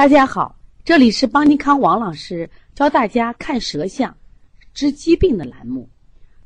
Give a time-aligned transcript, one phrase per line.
[0.00, 4.16] 大家好，这里是邦尼康王老师教大家看舌象、
[4.72, 5.90] 治疾病的栏目。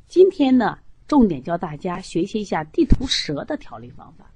[0.08, 0.76] 今天呢，
[1.06, 4.28] 重点教大家学习一下地图舌的调理方法。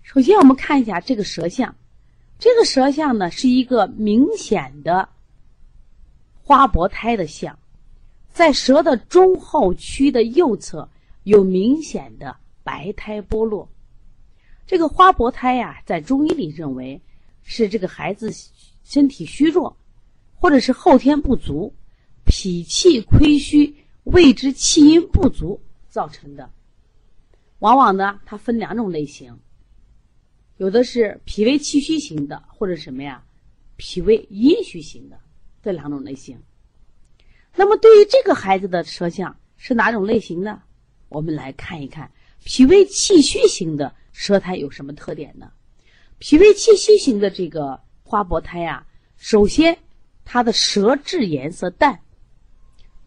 [0.00, 1.76] 首先，我们看一下这个舌象，
[2.38, 5.06] 这个舌象呢是一个明显的
[6.42, 7.58] 花薄胎的象，
[8.30, 10.88] 在舌的中后区的右侧
[11.24, 13.68] 有明显的白苔剥落。
[14.66, 17.00] 这个花薄胎呀，在中医里认为
[17.42, 18.32] 是这个孩子
[18.82, 19.76] 身体虚弱，
[20.34, 21.74] 或者是后天不足、
[22.24, 26.50] 脾气亏虚、胃之气阴不足造成的。
[27.58, 29.38] 往往呢，它分两种类型，
[30.56, 33.22] 有的是脾胃气虚型的，或者什么呀，
[33.76, 35.20] 脾胃阴虚型的
[35.62, 36.38] 这两种类型。
[37.54, 40.62] 那么，对于这个孩子的舌象是哪种类型呢？
[41.10, 42.10] 我们来看一看
[42.44, 43.94] 脾胃气虚型的。
[44.14, 45.50] 舌苔有什么特点呢？
[46.18, 49.76] 脾胃气虚型的这个花薄胎呀，首先
[50.24, 51.98] 它的舌质颜色淡，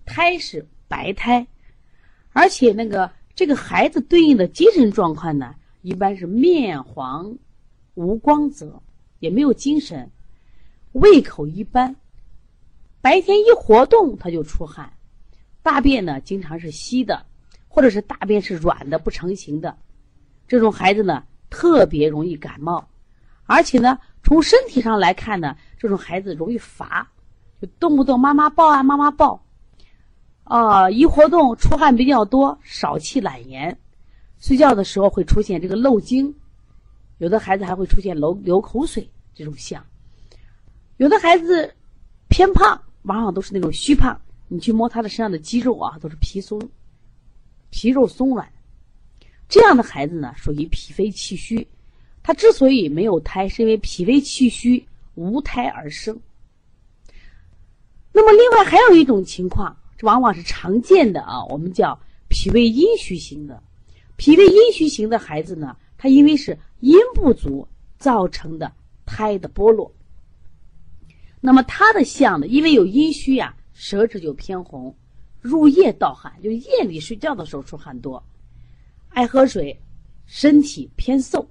[0.06, 1.48] 苔是白苔，
[2.34, 7.38] 而且那个这个孩子对应的精神状况呢，一般是面黄、
[7.94, 8.84] 无光泽，
[9.20, 10.12] 也没有精神，
[10.92, 11.96] 胃口一般，
[13.00, 14.92] 白天一活动他就出汗，
[15.64, 17.26] 大便呢经常是稀的，
[17.70, 19.78] 或者是大便是软的不成形的。
[20.48, 22.88] 这种孩子呢，特别容易感冒，
[23.46, 27.06] 而且呢，从身体上来看呢，这种孩子容易乏，
[27.62, 29.44] 就动不动妈妈抱啊，妈妈抱，
[30.46, 33.78] 啊，一活动出汗比较多，少气懒言，
[34.40, 36.34] 睡觉的时候会出现这个漏精，
[37.18, 39.86] 有的孩子还会出现流流口水这种象，
[40.96, 41.74] 有的孩子
[42.30, 46.58] 偏胖，往往都是那种虚胖，你去摸他的身上的肌肉啊，都是皮松，
[47.70, 48.50] 皮肉松软。
[49.50, 51.68] 这样的孩子呢，属于脾肺气虚，
[52.22, 56.20] 他之所以没有胎，是因为脾胃气虚无胎而生。
[58.12, 61.98] 那么，另外还有一种情况，这往往是常见的啊，我们叫
[62.28, 63.64] 脾胃阴虚型的。
[64.18, 68.72] 脾胃阴虚型的孩子呢，他因为是阴不足造成的
[69.06, 69.90] 胎的剥落。
[71.40, 74.94] 那么他的象呢，因为有阴虚呀，舌质就偏红，
[75.40, 78.22] 入夜盗汗，就夜里睡觉的时候出汗多。
[79.18, 79.76] 爱喝水，
[80.28, 81.50] 身体偏瘦，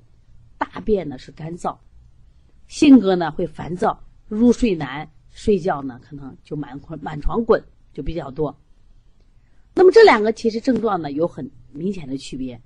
[0.56, 1.76] 大便呢是干燥，
[2.68, 7.60] 性格呢会烦躁，入睡难，睡觉呢可能就满满床滚
[7.92, 8.56] 就比较多。
[9.74, 12.62] 那么这两个其实症状呢有很明显的区别，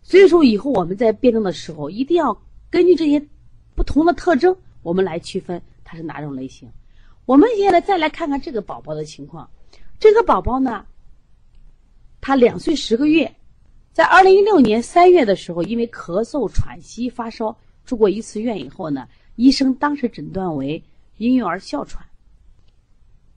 [0.00, 2.34] 所以说以后我们在辩证的时候一定要
[2.70, 3.22] 根据这些
[3.74, 6.66] 不同的特征，我们来区分它是哪种类型。
[7.26, 9.46] 我们现在再来看看这个宝宝的情况，
[9.98, 10.86] 这个宝宝呢，
[12.18, 13.30] 他两岁十个月。
[13.98, 20.80] 在二零一六年三月的时候，因为咳嗽、喘息、发烧，住过一次院以后呢，医生当时诊断为
[21.16, 22.06] 婴幼儿哮喘。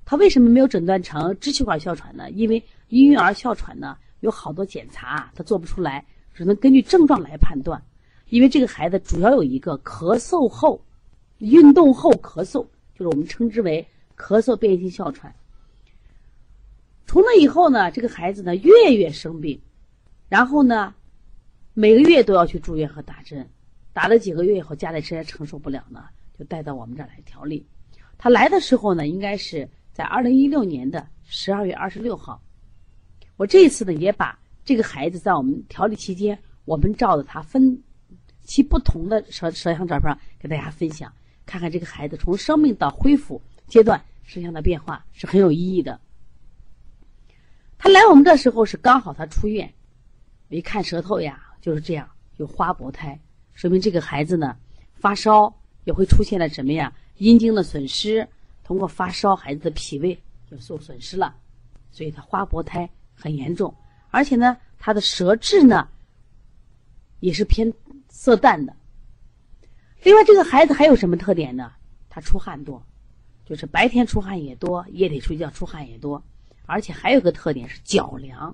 [0.05, 2.29] 他为什么没有诊断成支气管哮喘呢？
[2.29, 7.81] 因为婴幼儿哮喘呢有好多检查他做不出来，只能根据症状来判断。
[8.29, 10.79] 因为这个孩子主要有一个咳嗽后、
[11.39, 12.63] 运动后咳嗽，
[12.93, 13.83] 就是我们称之为
[14.15, 15.33] 咳嗽变异性哮喘。
[17.07, 19.59] 从那以后呢，这个孩子呢月月生病。
[20.31, 20.95] 然后呢，
[21.73, 23.45] 每个月都要去住院和打针，
[23.91, 26.05] 打了几个月以后，家里实在承受不了呢，
[26.39, 27.67] 就带到我们这儿来调理。
[28.17, 32.41] 他来的时候呢，应该是在二零一六年的十二月二十六号。
[33.35, 37.77] 我这一次呢，也把这个孩子在我们调理期间，我们照的他分
[38.45, 41.11] 其不同的舌舌像照片给大家分享，
[41.45, 45.99] 看看这个孩子从生命到恢复阶段舌象的变化是很有意义的。
[47.77, 49.69] 他来我们这时候是刚好他出院。
[50.51, 53.17] 一看舌头呀，就是这样，有花薄胎，
[53.53, 54.57] 说明这个孩子呢，
[54.93, 55.53] 发烧
[55.85, 56.93] 也会出现了什么呀？
[57.17, 58.27] 阴经的损失，
[58.61, 60.19] 通过发烧，孩子的脾胃
[60.49, 61.33] 就受损失了，
[61.89, 63.73] 所以他花薄胎很严重，
[64.09, 65.87] 而且呢，他的舌质呢，
[67.21, 67.73] 也是偏
[68.09, 68.75] 色淡的。
[70.03, 71.71] 另外，这个孩子还有什么特点呢？
[72.09, 72.85] 他出汗多，
[73.45, 76.21] 就是白天出汗也多，夜里睡觉出汗也多，
[76.65, 78.53] 而且还有个特点是脚凉，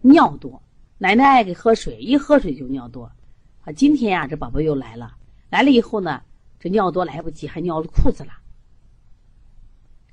[0.00, 0.60] 尿多。
[1.04, 3.12] 奶奶爱给喝水，一喝水就尿多，
[3.60, 5.14] 啊，今天呀，这宝宝又来了，
[5.50, 6.22] 来了以后呢，
[6.58, 8.32] 这尿多来不及，还尿了裤子了。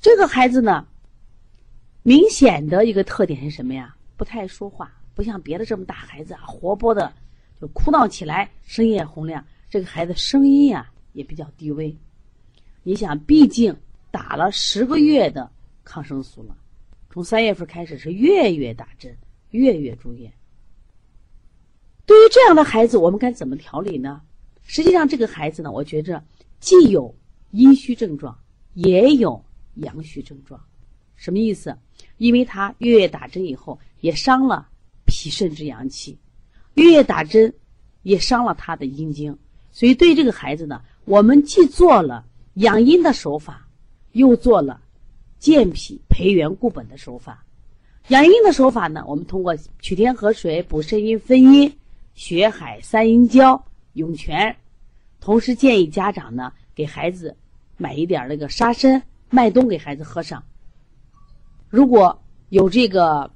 [0.02, 0.86] 这个孩子呢，
[2.04, 3.96] 明显的一个特点是什么呀？
[4.18, 7.14] 不太爱说话，不像别的这么大孩子啊，活泼的，
[7.62, 9.46] 就哭闹起来，声音也洪亮。
[9.70, 11.98] 这个孩子声音呀也比较低微。
[12.84, 13.74] 你想，毕竟
[14.12, 15.50] 打了十个月的
[15.86, 16.58] 抗生素了，
[17.10, 19.18] 从三月份开始是月月打针，
[19.52, 20.30] 月月住院。
[22.12, 24.22] 对于这样的孩子，我们该怎么调理呢？
[24.64, 26.22] 实际上这个孩子呢，我觉着
[26.60, 27.16] 既有
[27.52, 28.38] 阴虚症状，
[28.74, 30.62] 也有阳虚症状。
[31.16, 31.78] 什么意思？
[32.18, 34.68] 因为他月月打针以后，也伤了
[35.06, 36.20] 脾肾之阳气，
[36.74, 37.54] 月月打针
[38.02, 39.38] 也伤了他的阴经，
[39.72, 42.26] 所以对这个孩子呢，我们既做了
[42.56, 43.66] 养阴的手法，
[44.12, 44.82] 又做了
[45.40, 47.46] 健脾培元固本的手法。
[48.10, 51.74] 养阴的手法呢，我们通过取天河水、补肾阴、分阴、
[52.14, 54.56] 血海三阴交、涌泉，
[55.20, 57.36] 同时建议家长呢给孩子
[57.78, 60.44] 买一点那个沙参、麦冬给孩子喝上。
[61.70, 63.32] 如果有这个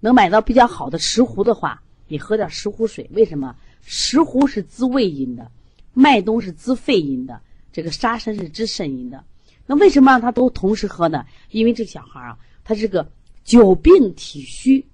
[0.00, 3.08] 能买到比较好的石斛的话，你喝点石斛水。
[3.12, 3.54] 为什么？
[3.82, 5.50] 石斛是滋胃阴的，
[5.92, 7.40] 麦冬是滋肺阴的，
[7.72, 9.24] 这个沙参是滋肾阴的。
[9.66, 11.24] 那为什么让他都同时喝呢？
[11.50, 13.10] 因为这小孩啊，他是个
[13.44, 14.86] 久病体虚。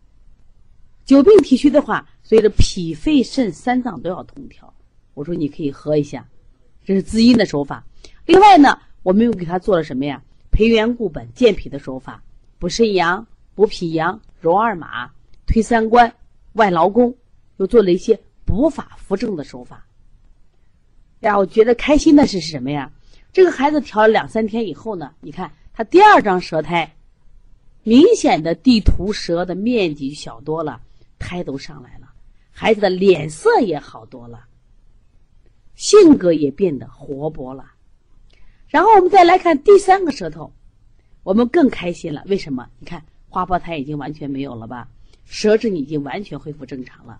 [1.04, 4.74] 久病体虚的话，所以这脾肺肾三脏都要通调。
[5.12, 6.26] 我说你可以喝一下，
[6.84, 7.84] 这是滋阴的手法。
[8.26, 10.20] 另外呢，我们又给他做了什么呀？
[10.50, 12.20] 培元固本、健脾的手法。
[12.58, 15.10] 补肾阳、补脾阳、揉二马、
[15.46, 16.12] 推三关、
[16.54, 17.14] 外劳宫，
[17.58, 19.86] 又做了一些补法扶正的手法。
[21.20, 22.90] 呀，我觉得开心的是什么呀？
[23.32, 26.94] 这个孩子调了两三天以后呢，你看他第二张舌苔，
[27.82, 30.80] 明显的地图舌的面积小多了，
[31.18, 32.03] 苔都上来了，
[32.56, 34.44] 孩子的脸色也好多了，
[35.74, 37.72] 性格也变得活泼了。
[38.68, 40.52] 然后我们再来看第三个舌头。
[41.24, 42.68] 我们更开心了，为什么？
[42.78, 44.86] 你看花胞胎已经完全没有了吧？
[45.24, 47.18] 舌质已经完全恢复正常了。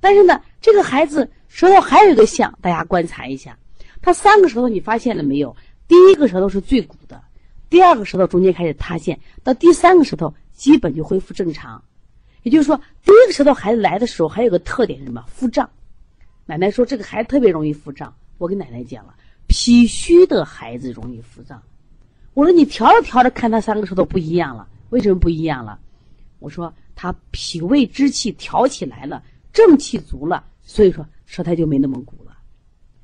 [0.00, 3.56] 但是呢，这个孩子舌头还有一个像，大家观察一下，
[4.02, 5.56] 他三个舌头你发现了没有？
[5.86, 7.22] 第一个舌头是最鼓的，
[7.70, 11.82] 第二个舌头中间开始塌陷，到第三个舌头基本就恢复正常。
[12.42, 15.24] 也就是说，第一个舌头孩子来的时候还有个特点是什么？
[15.28, 15.68] 腹胀。
[16.46, 19.14] 奶奶说这个孩子特别容易腹胀，我跟奶奶讲了，
[19.46, 21.62] 脾虚的孩子容易腹胀。
[22.34, 25.78] 我说你调着调着，看他三个舌头不一样了，为什么不一样了？
[26.38, 32.38] 我说他脾胃之气调起来了，正气足了，所以说舌苔就没那么鼓了，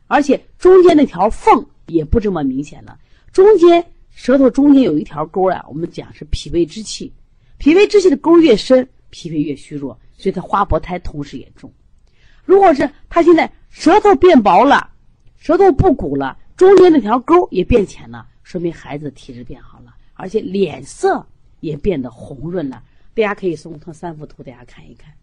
[0.07, 2.97] 而且中间那条缝也不这么明显了。
[3.33, 7.13] 中间舌头中间有一条沟啊，我们讲是脾胃之气，
[7.59, 11.73] 脾胃之气的沟越深，脾胃越虚弱，所以他花薄胎同时也重。
[12.45, 14.91] 如果是他现在舌头变薄了，
[15.37, 18.27] 舌头不鼓了，中间那条沟也变浅了。
[18.43, 21.25] 说明孩子体质变好了，而且脸色
[21.61, 22.83] 也变得红润了。
[23.15, 25.15] 大家可以送通三幅图，大家看一看。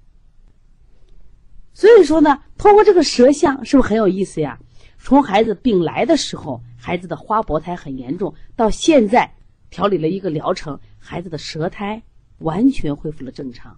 [1.74, 4.58] 所以说呢，通过这个舌象，是不是很有意思呀？
[4.98, 9.34] 从孩子病来的时候，孩子的花薄胎很严重，到现在
[9.70, 12.02] 调理了一个疗程，孩子的舌苔
[12.38, 13.78] 完全恢复了正常。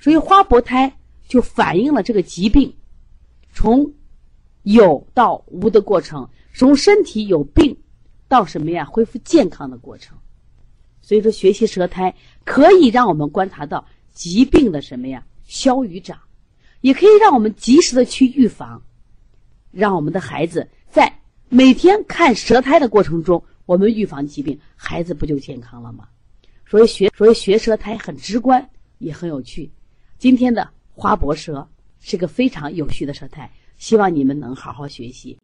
[0.00, 0.96] 所以花薄胎
[1.28, 2.74] 就反映了这个疾病
[3.52, 3.92] 从
[4.62, 7.76] 有到无的过程，从身体有病。
[8.28, 8.84] 到什么呀？
[8.84, 10.16] 恢复健康的过程。
[11.02, 12.14] 所以说，学习舌苔
[12.44, 15.26] 可以让我们观察到疾病的什么呀？
[15.42, 16.16] 消与长，
[16.80, 18.80] 也可以让我们及时的去预防，
[19.72, 21.12] 让我们的孩子在
[21.48, 26.06] 每天看舌苔的过程中，我们预防疾病，孩子不就健康了吗？
[26.68, 29.68] 所以学，所以学舌苔很直观，也很有趣。
[30.20, 31.66] 今天的花博舌
[31.98, 35.38] 是个非常有序的舌苔，希望你们能好好学习。